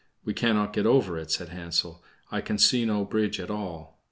"We 0.25 0.33
cannot 0.33 0.73
get 0.73 0.87
over," 0.87 1.23
said 1.25 1.49
Hansel. 1.49 2.03
"I 2.31 2.41
can 2.41 2.57
see 2.57 2.85
no 2.85 3.05
bridge 3.05 3.39
at 3.39 3.51
all." 3.51 3.99